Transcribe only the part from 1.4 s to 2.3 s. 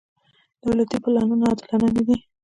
عادلانه نه دي.